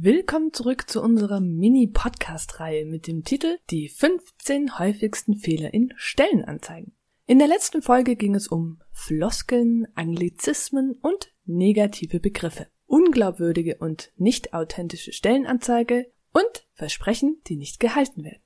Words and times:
Willkommen 0.00 0.52
zurück 0.52 0.88
zu 0.88 1.02
unserer 1.02 1.40
Mini-Podcast-Reihe 1.40 2.84
mit 2.84 3.08
dem 3.08 3.24
Titel 3.24 3.58
Die 3.68 3.88
15 3.88 4.78
häufigsten 4.78 5.34
Fehler 5.34 5.74
in 5.74 5.92
Stellenanzeigen. 5.96 6.92
In 7.26 7.40
der 7.40 7.48
letzten 7.48 7.82
Folge 7.82 8.14
ging 8.14 8.36
es 8.36 8.46
um 8.46 8.80
Floskeln, 8.92 9.88
Anglizismen 9.96 10.96
und 11.02 11.32
negative 11.46 12.20
Begriffe, 12.20 12.68
unglaubwürdige 12.86 13.78
und 13.78 14.12
nicht 14.16 14.54
authentische 14.54 15.12
Stellenanzeige 15.12 16.06
und 16.32 16.68
Versprechen, 16.74 17.42
die 17.48 17.56
nicht 17.56 17.80
gehalten 17.80 18.22
werden. 18.22 18.42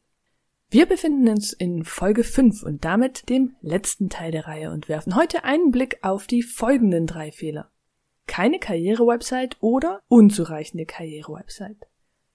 Wir 0.71 0.87
befinden 0.87 1.29
uns 1.29 1.52
in 1.52 1.84
Folge 1.84 2.24
5 2.24 2.62
und 2.62 2.82
damit 2.82 3.29
dem 3.29 3.57
letzten 3.60 4.09
Teil 4.09 4.32
der 4.32 4.46
Reihe 4.46 4.71
und 4.71 4.88
werfen 4.88 5.16
heute 5.16 5.45
einen 5.45 5.71
Blick 5.71 5.98
auf 6.01 6.27
die 6.27 6.43
folgenden 6.43 7.07
drei 7.07 7.30
Fehler 7.30 7.72
keine 8.33 8.59
Karrierewebsite 8.59 9.59
oder 9.61 10.01
unzureichende 10.09 10.87
Karrierewebsite. 10.87 11.87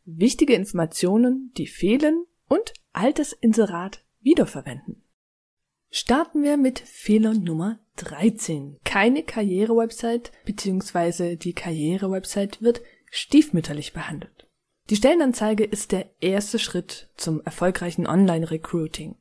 Wichtige 0.05 0.53
Informationen, 0.53 1.51
die 1.57 1.65
fehlen 1.65 2.27
und 2.47 2.71
altes 2.93 3.33
Inserat 3.33 4.05
wiederverwenden. 4.21 5.01
Starten 5.89 6.43
wir 6.43 6.55
mit 6.55 6.77
Fehler 6.77 7.33
Nummer 7.33 7.79
13. 7.95 8.77
Keine 8.83 9.23
Karrierewebsite 9.23 10.29
bzw. 10.45 11.35
die 11.35 11.53
Karrierewebsite 11.53 12.61
wird 12.61 12.83
stiefmütterlich 13.09 13.93
behandelt. 13.93 14.47
Die 14.91 14.97
Stellenanzeige 14.97 15.63
ist 15.63 15.93
der 15.93 16.11
erste 16.21 16.59
Schritt 16.59 17.09
zum 17.17 17.41
erfolgreichen 17.41 18.05
Online-Recruiting. 18.05 19.15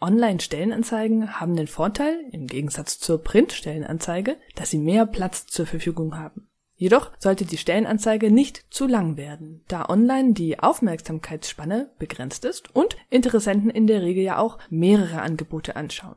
Online-Stellenanzeigen 0.00 1.40
haben 1.40 1.56
den 1.56 1.66
Vorteil, 1.66 2.20
im 2.32 2.46
Gegensatz 2.46 2.98
zur 2.98 3.22
Print-Stellenanzeige, 3.22 4.36
dass 4.54 4.70
sie 4.70 4.78
mehr 4.78 5.06
Platz 5.06 5.46
zur 5.46 5.66
Verfügung 5.66 6.16
haben. 6.16 6.48
Jedoch 6.80 7.10
sollte 7.18 7.44
die 7.44 7.58
Stellenanzeige 7.58 8.30
nicht 8.30 8.64
zu 8.70 8.86
lang 8.86 9.18
werden, 9.18 9.62
da 9.68 9.86
online 9.90 10.32
die 10.32 10.60
Aufmerksamkeitsspanne 10.60 11.90
begrenzt 11.98 12.46
ist 12.46 12.74
und 12.74 12.96
Interessenten 13.10 13.68
in 13.68 13.86
der 13.86 14.00
Regel 14.00 14.24
ja 14.24 14.38
auch 14.38 14.58
mehrere 14.70 15.20
Angebote 15.20 15.76
anschauen. 15.76 16.16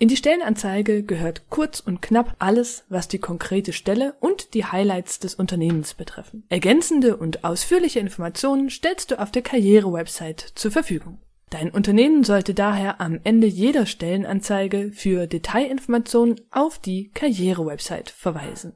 In 0.00 0.08
die 0.08 0.16
Stellenanzeige 0.16 1.04
gehört 1.04 1.48
kurz 1.48 1.78
und 1.78 2.02
knapp 2.02 2.34
alles, 2.40 2.84
was 2.88 3.06
die 3.06 3.20
konkrete 3.20 3.72
Stelle 3.72 4.16
und 4.18 4.54
die 4.54 4.64
Highlights 4.64 5.20
des 5.20 5.36
Unternehmens 5.36 5.94
betreffen. 5.94 6.42
Ergänzende 6.48 7.16
und 7.16 7.44
ausführliche 7.44 8.00
Informationen 8.00 8.70
stellst 8.70 9.12
du 9.12 9.20
auf 9.20 9.30
der 9.30 9.42
Karriere-Website 9.42 10.40
zur 10.56 10.72
Verfügung. 10.72 11.20
Dein 11.50 11.70
Unternehmen 11.70 12.24
sollte 12.24 12.54
daher 12.54 13.00
am 13.00 13.20
Ende 13.22 13.46
jeder 13.46 13.86
Stellenanzeige 13.86 14.90
für 14.92 15.26
Detailinformationen 15.26 16.40
auf 16.50 16.78
die 16.78 17.10
Karriere-Website 17.10 18.10
verweisen. 18.10 18.74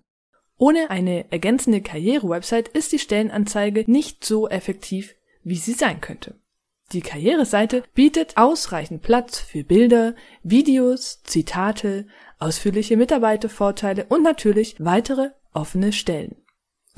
Ohne 0.56 0.90
eine 0.90 1.30
ergänzende 1.30 1.80
Karriere-Website 1.80 2.68
ist 2.68 2.92
die 2.92 2.98
Stellenanzeige 2.98 3.84
nicht 3.90 4.24
so 4.24 4.48
effektiv, 4.48 5.14
wie 5.44 5.56
sie 5.56 5.72
sein 5.72 6.00
könnte. 6.00 6.34
Die 6.92 7.00
Karriereseite 7.00 7.84
bietet 7.94 8.36
ausreichend 8.36 9.02
Platz 9.02 9.38
für 9.38 9.62
Bilder, 9.62 10.14
Videos, 10.42 11.22
Zitate, 11.22 12.06
ausführliche 12.38 12.96
Mitarbeitervorteile 12.96 14.06
und 14.08 14.22
natürlich 14.22 14.76
weitere 14.78 15.30
offene 15.52 15.92
Stellen. 15.92 16.36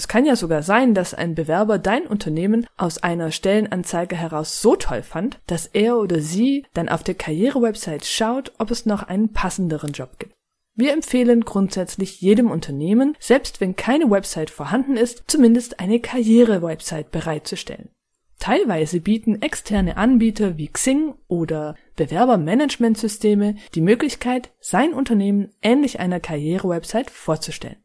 Es 0.00 0.08
kann 0.08 0.24
ja 0.24 0.34
sogar 0.34 0.62
sein, 0.62 0.94
dass 0.94 1.12
ein 1.12 1.34
Bewerber 1.34 1.78
dein 1.78 2.06
Unternehmen 2.06 2.66
aus 2.78 3.02
einer 3.02 3.30
Stellenanzeige 3.30 4.16
heraus 4.16 4.62
so 4.62 4.74
toll 4.74 5.02
fand, 5.02 5.38
dass 5.46 5.66
er 5.66 5.98
oder 5.98 6.22
sie 6.22 6.64
dann 6.72 6.88
auf 6.88 7.02
der 7.02 7.16
Karrierewebsite 7.16 8.06
schaut, 8.06 8.50
ob 8.56 8.70
es 8.70 8.86
noch 8.86 9.02
einen 9.02 9.34
passenderen 9.34 9.92
Job 9.92 10.18
gibt. 10.18 10.32
Wir 10.74 10.94
empfehlen 10.94 11.42
grundsätzlich 11.42 12.22
jedem 12.22 12.50
Unternehmen, 12.50 13.14
selbst 13.20 13.60
wenn 13.60 13.76
keine 13.76 14.10
Website 14.10 14.48
vorhanden 14.48 14.96
ist, 14.96 15.24
zumindest 15.26 15.80
eine 15.80 16.00
Karrierewebsite 16.00 17.10
bereitzustellen. 17.10 17.90
Teilweise 18.38 19.00
bieten 19.00 19.42
externe 19.42 19.98
Anbieter 19.98 20.56
wie 20.56 20.68
Xing 20.68 21.12
oder 21.28 21.74
Bewerbermanagementsysteme 21.96 23.56
die 23.74 23.82
Möglichkeit, 23.82 24.50
sein 24.60 24.94
Unternehmen 24.94 25.50
ähnlich 25.60 26.00
einer 26.00 26.20
Karrierewebsite 26.20 27.12
vorzustellen. 27.12 27.76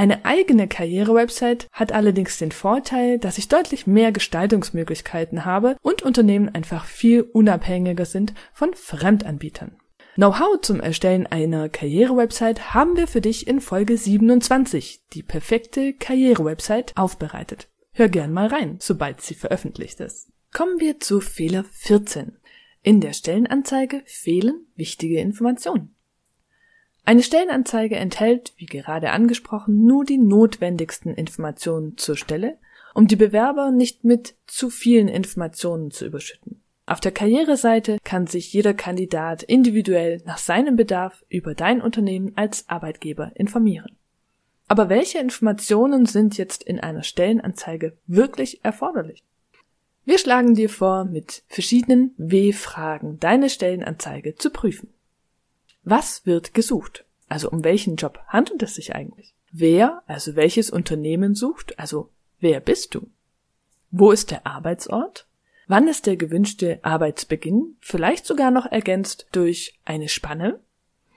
Eine 0.00 0.24
eigene 0.24 0.66
Karriere-Website 0.66 1.68
hat 1.72 1.92
allerdings 1.92 2.38
den 2.38 2.52
Vorteil, 2.52 3.18
dass 3.18 3.36
ich 3.36 3.48
deutlich 3.48 3.86
mehr 3.86 4.12
Gestaltungsmöglichkeiten 4.12 5.44
habe 5.44 5.76
und 5.82 6.00
Unternehmen 6.00 6.48
einfach 6.48 6.86
viel 6.86 7.20
unabhängiger 7.20 8.06
sind 8.06 8.32
von 8.54 8.72
Fremdanbietern. 8.72 9.76
Know-how 10.14 10.58
zum 10.62 10.80
Erstellen 10.80 11.26
einer 11.26 11.68
Karriere-Website 11.68 12.72
haben 12.72 12.96
wir 12.96 13.08
für 13.08 13.20
dich 13.20 13.46
in 13.46 13.60
Folge 13.60 13.98
27, 13.98 15.02
die 15.12 15.22
perfekte 15.22 15.92
Karriere-Website, 15.92 16.96
aufbereitet. 16.96 17.68
Hör 17.92 18.08
gern 18.08 18.32
mal 18.32 18.46
rein, 18.46 18.78
sobald 18.80 19.20
sie 19.20 19.34
veröffentlicht 19.34 20.00
ist. 20.00 20.32
Kommen 20.50 20.80
wir 20.80 20.98
zu 21.00 21.20
Fehler 21.20 21.66
14. 21.72 22.38
In 22.82 23.02
der 23.02 23.12
Stellenanzeige 23.12 24.00
fehlen 24.06 24.66
wichtige 24.76 25.20
Informationen. 25.20 25.94
Eine 27.04 27.22
Stellenanzeige 27.22 27.96
enthält, 27.96 28.52
wie 28.56 28.66
gerade 28.66 29.10
angesprochen, 29.10 29.84
nur 29.84 30.04
die 30.04 30.18
notwendigsten 30.18 31.14
Informationen 31.14 31.96
zur 31.96 32.16
Stelle, 32.16 32.58
um 32.94 33.06
die 33.06 33.16
Bewerber 33.16 33.70
nicht 33.70 34.04
mit 34.04 34.34
zu 34.46 34.70
vielen 34.70 35.08
Informationen 35.08 35.90
zu 35.90 36.06
überschütten. 36.06 36.60
Auf 36.86 37.00
der 37.00 37.12
Karriereseite 37.12 37.98
kann 38.02 38.26
sich 38.26 38.52
jeder 38.52 38.74
Kandidat 38.74 39.44
individuell 39.44 40.20
nach 40.24 40.38
seinem 40.38 40.74
Bedarf 40.74 41.24
über 41.28 41.54
dein 41.54 41.80
Unternehmen 41.80 42.32
als 42.34 42.68
Arbeitgeber 42.68 43.32
informieren. 43.36 43.96
Aber 44.66 44.88
welche 44.88 45.18
Informationen 45.18 46.06
sind 46.06 46.36
jetzt 46.36 46.62
in 46.62 46.80
einer 46.80 47.02
Stellenanzeige 47.02 47.96
wirklich 48.06 48.64
erforderlich? 48.64 49.22
Wir 50.04 50.18
schlagen 50.18 50.54
dir 50.54 50.68
vor, 50.68 51.04
mit 51.04 51.44
verschiedenen 51.46 52.14
W-Fragen 52.16 53.20
deine 53.20 53.50
Stellenanzeige 53.50 54.34
zu 54.34 54.50
prüfen. 54.50 54.92
Was 55.82 56.26
wird 56.26 56.54
gesucht? 56.54 57.04
Also 57.28 57.50
um 57.50 57.64
welchen 57.64 57.96
Job 57.96 58.20
handelt 58.26 58.62
es 58.62 58.74
sich 58.74 58.94
eigentlich? 58.94 59.34
Wer, 59.52 60.02
also 60.06 60.36
welches 60.36 60.70
Unternehmen 60.70 61.34
sucht? 61.34 61.78
Also 61.78 62.10
wer 62.40 62.60
bist 62.60 62.94
du? 62.94 63.08
Wo 63.90 64.12
ist 64.12 64.30
der 64.30 64.46
Arbeitsort? 64.46 65.26
Wann 65.66 65.88
ist 65.88 66.06
der 66.06 66.16
gewünschte 66.16 66.80
Arbeitsbeginn? 66.82 67.76
Vielleicht 67.80 68.26
sogar 68.26 68.50
noch 68.50 68.66
ergänzt 68.66 69.28
durch 69.32 69.78
eine 69.84 70.08
Spanne? 70.08 70.60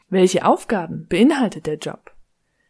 Welche 0.10 0.46
Aufgaben 0.46 1.08
beinhaltet 1.08 1.66
der 1.66 1.78
Job? 1.78 2.12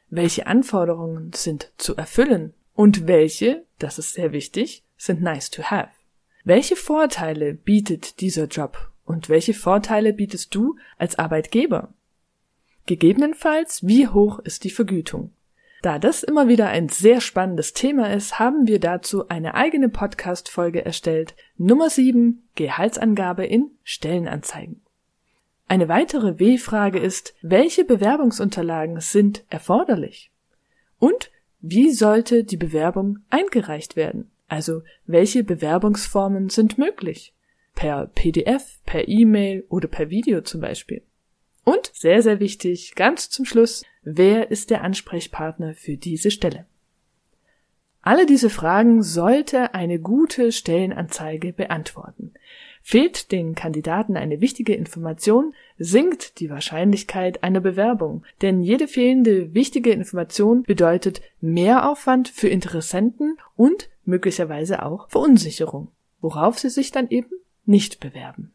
Welche 0.10 0.48
Anforderungen 0.48 1.34
sind 1.34 1.72
zu 1.78 1.96
erfüllen? 1.96 2.54
Und 2.74 3.08
welche, 3.08 3.66
das 3.80 4.00
ist 4.00 4.14
sehr 4.14 4.32
wichtig, 4.32 4.84
sind 4.98 5.22
nice 5.22 5.50
to 5.50 5.64
have? 5.64 5.92
Welche 6.46 6.76
Vorteile 6.76 7.54
bietet 7.54 8.22
dieser 8.22 8.46
Job 8.46 8.93
und 9.06 9.30
welche 9.30 9.54
Vorteile 9.54 10.14
bietest 10.14 10.54
du 10.56 10.78
als 10.98 11.20
Arbeitgeber? 11.20 11.94
Gegebenenfalls, 12.86 13.86
wie 13.86 14.08
hoch 14.08 14.40
ist 14.40 14.64
die 14.64 14.70
Vergütung? 14.70 15.32
Da 15.82 16.00
das 16.00 16.24
immer 16.24 16.48
wieder 16.48 16.70
ein 16.70 16.88
sehr 16.88 17.20
spannendes 17.20 17.74
Thema 17.74 18.14
ist, 18.14 18.40
haben 18.40 18.68
wir 18.68 18.80
dazu 18.80 19.28
eine 19.28 19.54
eigene 19.54 19.90
Podcast-Folge 19.90 20.86
erstellt. 20.86 21.36
Nummer 21.58 21.90
7, 21.90 22.48
Gehaltsangabe 22.56 23.46
in 23.46 23.72
Stellenanzeigen. 23.84 24.82
Eine 25.68 25.90
weitere 25.90 26.40
W-Frage 26.40 27.00
ist, 27.00 27.36
welche 27.42 27.84
Bewerbungsunterlagen 27.84 29.02
sind 29.02 29.44
erforderlich? 29.50 30.32
Und 31.00 31.32
wie 31.60 31.92
sollte 31.92 32.44
die 32.44 32.58
Bewerbung 32.58 33.20
eingereicht 33.30 33.96
werden? 33.96 34.32
Also, 34.48 34.84
welche 35.06 35.44
Bewerbungsformen 35.44 36.50
sind 36.50 36.78
möglich? 36.78 37.34
Per 37.76 38.08
PDF, 38.08 38.80
per 38.86 39.08
E-Mail 39.08 39.66
oder 39.70 39.88
per 39.88 40.10
Video 40.10 40.42
zum 40.42 40.62
Beispiel. 40.62 41.02
Und 41.64 41.92
sehr, 41.94 42.22
sehr 42.22 42.40
wichtig, 42.40 42.96
ganz 42.96 43.30
zum 43.30 43.46
Schluss, 43.46 43.84
wer 44.04 44.52
ist 44.52 44.70
der 44.70 44.84
Ansprechpartner 44.84 45.74
für 45.74 45.98
diese 45.98 46.30
Stelle? 46.30 46.66
Alle 48.02 48.26
diese 48.26 48.50
Fragen 48.50 49.02
sollte 49.02 49.74
eine 49.74 49.98
gute 49.98 50.52
Stellenanzeige 50.52 51.54
beantworten. 51.54 52.34
Fehlt 52.82 53.32
den 53.32 53.56
Kandidaten 53.56 54.18
eine 54.18 54.42
wichtige 54.42 54.76
Information, 54.76 55.54
sinkt 55.78 56.42
die 56.42 56.50
Wahrscheinlichkeit 56.50 57.42
einer 57.44 57.62
Bewerbung, 57.62 58.26
denn 58.42 58.62
jede 58.62 58.90
fehlende 58.90 59.54
wichtige 59.54 59.92
Information 59.92 60.64
bedeutet 60.64 61.22
Mehraufwand 61.40 62.28
für 62.28 62.50
Interessenten 62.50 63.38
und 63.56 63.90
möglicherweise 64.04 64.84
auch 64.84 65.10
Verunsicherung. 65.10 65.88
worauf 66.20 66.58
sie 66.58 66.70
sich 66.70 66.92
dann 66.92 67.10
eben 67.10 67.32
nicht 67.66 68.00
bewerben. 68.00 68.54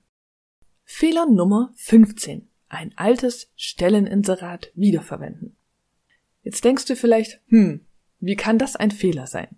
Fehler 0.85 1.27
Nummer 1.27 1.73
15. 1.77 2.49
Ein 2.69 2.93
altes 2.97 3.51
Stelleninserat 3.57 4.71
wiederverwenden. 4.75 5.57
Jetzt 6.43 6.65
denkst 6.65 6.87
du 6.87 6.97
vielleicht, 6.97 7.41
hm, 7.49 7.85
wie 8.21 8.37
kann 8.37 8.59
das 8.59 8.77
ein 8.77 8.91
Fehler 8.91 9.27
sein? 9.27 9.49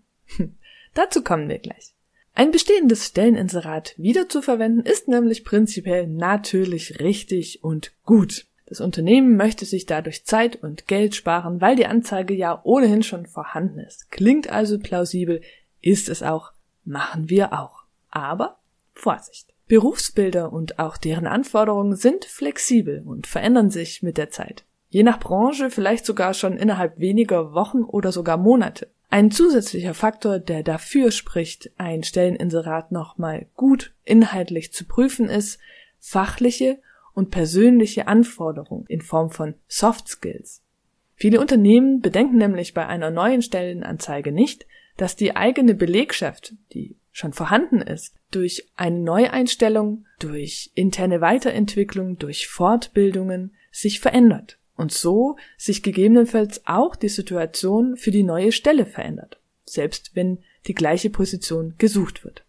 Dazu 0.94 1.23
kommen 1.23 1.49
wir 1.49 1.58
gleich. 1.58 1.94
Ein 2.35 2.52
bestehendes 2.52 3.06
Stelleninserat 3.06 3.94
wiederzuverwenden 3.97 4.85
ist 4.85 5.08
nämlich 5.08 5.44
prinzipiell 5.44 6.06
natürlich 6.06 7.00
richtig 7.00 7.64
und 7.64 7.93
gut. 8.05 8.46
Das 8.67 8.81
Unternehmen 8.81 9.37
möchte 9.37 9.64
sich 9.64 9.85
dadurch 9.85 10.25
Zeit 10.25 10.62
und 10.62 10.87
Geld 10.87 11.17
sparen, 11.17 11.61
weil 11.61 11.75
die 11.75 11.87
Anzeige 11.87 12.35
ja 12.35 12.61
ohnehin 12.62 13.03
schon 13.03 13.26
vorhanden 13.26 13.81
ist. 13.81 14.12
Klingt 14.12 14.49
also 14.49 14.79
plausibel, 14.79 15.43
ist 15.81 16.08
es 16.08 16.23
auch, 16.23 16.53
machen 16.85 17.29
wir 17.29 17.53
auch. 17.53 17.82
Aber 18.11 18.59
Vorsicht! 19.00 19.55
Berufsbilder 19.67 20.52
und 20.52 20.79
auch 20.79 20.97
deren 20.97 21.26
Anforderungen 21.26 21.97
sind 21.97 22.25
flexibel 22.25 23.02
und 23.06 23.26
verändern 23.26 23.70
sich 23.70 24.02
mit 24.02 24.19
der 24.19 24.31
Zeit. 24.31 24.64
Je 24.88 25.05
nach 25.05 25.20
Branche 25.20 25.70
vielleicht 25.70 26.05
sogar 26.05 26.35
schon 26.35 26.56
innerhalb 26.56 26.99
weniger 26.99 27.55
Wochen 27.55 27.85
oder 27.85 28.11
sogar 28.11 28.37
Monate. 28.37 28.91
Ein 29.08 29.31
zusätzlicher 29.31 29.94
Faktor, 29.94 30.38
der 30.38 30.62
dafür 30.62 31.12
spricht, 31.12 31.70
ein 31.79 32.02
Stelleninserat 32.02 32.93
nochmal 32.93 33.47
gut 33.56 33.93
inhaltlich 34.05 34.73
zu 34.73 34.85
prüfen, 34.85 35.29
ist 35.29 35.58
fachliche 35.99 36.79
und 37.14 37.31
persönliche 37.31 38.06
Anforderungen 38.06 38.87
in 38.87 39.00
Form 39.00 39.31
von 39.31 39.55
Soft 39.67 40.08
Skills. 40.08 40.62
Viele 41.14 41.41
Unternehmen 41.41 42.00
bedenken 42.00 42.38
nämlich 42.38 42.75
bei 42.75 42.87
einer 42.87 43.11
neuen 43.11 43.43
Stellenanzeige 43.43 44.32
nicht, 44.32 44.67
dass 44.96 45.17
die 45.17 45.37
eigene 45.37 45.75
Belegschaft, 45.75 46.55
die 46.73 46.96
schon 47.12 47.32
vorhanden 47.32 47.80
ist, 47.80 48.14
durch 48.30 48.68
eine 48.76 48.98
Neueinstellung, 48.98 50.06
durch 50.18 50.70
interne 50.74 51.20
Weiterentwicklung, 51.20 52.18
durch 52.18 52.48
Fortbildungen 52.48 53.54
sich 53.72 54.00
verändert 54.00 54.58
und 54.76 54.92
so 54.92 55.36
sich 55.58 55.82
gegebenenfalls 55.82 56.66
auch 56.66 56.96
die 56.96 57.08
Situation 57.08 57.96
für 57.96 58.10
die 58.10 58.22
neue 58.22 58.52
Stelle 58.52 58.86
verändert, 58.86 59.40
selbst 59.64 60.12
wenn 60.14 60.38
die 60.66 60.74
gleiche 60.74 61.10
Position 61.10 61.74
gesucht 61.78 62.24
wird. 62.24 62.44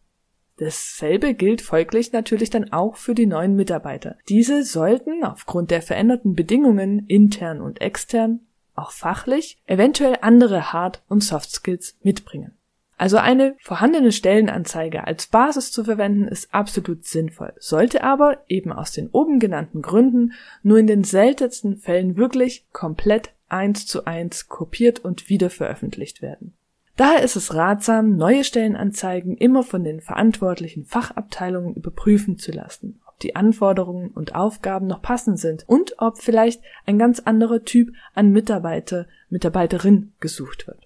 Dasselbe 0.58 1.34
gilt 1.34 1.62
folglich 1.62 2.12
natürlich 2.12 2.52
dann 2.52 2.72
auch 2.72 2.96
für 2.96 3.16
die 3.16 3.26
neuen 3.26 3.56
Mitarbeiter. 3.56 4.18
Diese 4.30 4.64
sollten 4.64 5.24
aufgrund 5.24 5.72
der 5.72 5.82
veränderten 5.82 6.36
Bedingungen 6.36 7.08
intern 7.08 7.62
und 7.62 7.82
extern, 7.82 8.42
auch 8.76 8.92
fachlich, 8.92 9.60
eventuell 9.66 10.20
andere 10.22 10.72
Hard- 10.72 11.02
und 11.08 11.24
Soft 11.24 11.52
Skills 11.52 11.98
mitbringen. 12.04 12.54
Also 13.02 13.18
eine 13.18 13.56
vorhandene 13.58 14.12
Stellenanzeige 14.12 15.08
als 15.08 15.26
Basis 15.26 15.72
zu 15.72 15.84
verwenden 15.84 16.28
ist 16.28 16.54
absolut 16.54 17.04
sinnvoll, 17.04 17.52
sollte 17.58 18.04
aber 18.04 18.44
eben 18.48 18.72
aus 18.72 18.92
den 18.92 19.10
oben 19.10 19.40
genannten 19.40 19.82
Gründen 19.82 20.34
nur 20.62 20.78
in 20.78 20.86
den 20.86 21.04
seltensten 21.04 21.78
Fällen 21.78 22.16
wirklich 22.16 22.68
komplett 22.74 23.34
eins 23.50 23.88
zu 23.88 24.06
eins 24.06 24.50
kopiert 24.50 25.00
und 25.00 25.30
wieder 25.30 25.50
veröffentlicht 25.50 26.22
werden. 26.22 26.54
Daher 26.96 27.24
ist 27.24 27.36
es 27.36 27.56
ratsam, 27.56 28.18
neue 28.18 28.44
Stellenanzeigen 28.44 29.36
immer 29.36 29.64
von 29.64 29.84
den 29.84 30.00
verantwortlichen 30.00 30.86
Fachabteilungen 30.86 31.74
überprüfen 31.74 32.38
zu 32.38 32.52
lassen, 32.52 33.02
ob 33.08 33.18
die 33.18 33.36
Anforderungen 33.36 34.12
und 34.12 34.36
Aufgaben 34.36 34.86
noch 34.86 35.02
passend 35.02 35.40
sind 35.40 35.64
und 35.66 35.96
ob 35.98 36.20
vielleicht 36.20 36.62
ein 36.86 37.00
ganz 37.00 37.20
anderer 37.20 37.64
Typ 37.64 37.96
an 38.14 38.32
Mitarbeiter, 38.32 39.08
Mitarbeiterin 39.32 40.12
gesucht 40.20 40.68
wird. 40.68 40.81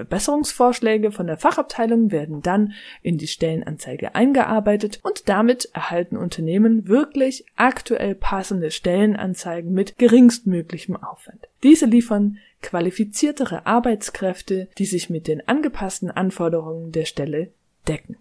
Verbesserungsvorschläge 0.00 1.12
von 1.12 1.26
der 1.26 1.36
Fachabteilung 1.36 2.10
werden 2.10 2.40
dann 2.40 2.72
in 3.02 3.18
die 3.18 3.26
Stellenanzeige 3.26 4.14
eingearbeitet 4.14 5.00
und 5.02 5.28
damit 5.28 5.68
erhalten 5.74 6.16
Unternehmen 6.16 6.88
wirklich 6.88 7.44
aktuell 7.56 8.14
passende 8.14 8.70
Stellenanzeigen 8.70 9.72
mit 9.72 9.98
geringstmöglichem 9.98 10.96
Aufwand. 10.96 11.48
Diese 11.62 11.84
liefern 11.84 12.38
qualifiziertere 12.62 13.66
Arbeitskräfte, 13.66 14.68
die 14.78 14.86
sich 14.86 15.10
mit 15.10 15.28
den 15.28 15.46
angepassten 15.46 16.10
Anforderungen 16.10 16.92
der 16.92 17.04
Stelle 17.04 17.52
decken. 17.86 18.16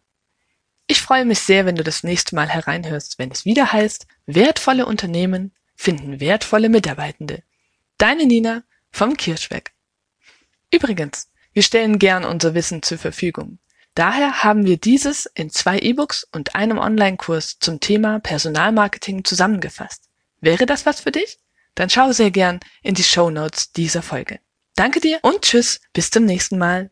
Ich 0.87 1.01
freue 1.01 1.25
mich 1.25 1.41
sehr, 1.41 1.65
wenn 1.65 1.77
du 1.77 1.85
das 1.85 2.03
nächste 2.03 2.35
Mal 2.35 2.49
hereinhörst, 2.49 3.19
wenn 3.19 3.31
es 3.31 3.45
wieder 3.45 3.73
heißt, 3.73 4.07
wertvolle 4.27 4.87
Unternehmen 4.87 5.53
finden 5.75 6.21
wertvolle 6.21 6.69
Mitarbeitende. 6.69 7.43
Deine 7.99 8.27
Nina 8.27 8.63
vom 8.91 9.17
Kirschweg. 9.17 9.73
Übrigens, 10.71 11.31
wir 11.53 11.63
stellen 11.63 11.99
gern 11.99 12.25
unser 12.25 12.55
Wissen 12.55 12.83
zur 12.83 12.99
Verfügung. 12.99 13.59
Daher 13.95 14.43
haben 14.43 14.65
wir 14.65 14.79
dieses 14.79 15.27
in 15.27 15.51
zwei 15.51 15.79
E-Books 15.79 16.27
und 16.33 16.55
einem 16.55 16.79
Online-Kurs 16.79 17.59
zum 17.59 17.81
Thema 17.81 18.21
Personalmarketing 18.21 19.25
zusammengefasst. 19.25 20.09
Wäre 20.41 20.65
das 20.65 20.87
was 20.87 21.01
für 21.01 21.13
dich? 21.13 21.39
Dann 21.75 21.91
schau 21.91 22.13
sehr 22.13 22.31
gern 22.31 22.61
in 22.83 22.95
die 22.95 23.05
Show 23.05 23.31
Notes 23.31 23.73
dieser 23.73 24.03
Folge. 24.03 24.41
Danke 24.77 25.01
dir 25.01 25.19
und 25.23 25.43
tschüss, 25.43 25.81
bis 25.93 26.11
zum 26.11 26.25
nächsten 26.25 26.59
Mal. 26.59 26.91